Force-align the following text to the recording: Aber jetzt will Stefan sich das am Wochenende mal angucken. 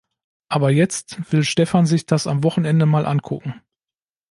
Aber 0.49 0.71
jetzt 0.71 1.31
will 1.31 1.43
Stefan 1.43 1.85
sich 1.85 2.07
das 2.07 2.25
am 2.25 2.43
Wochenende 2.43 2.87
mal 2.87 3.05
angucken. 3.05 3.61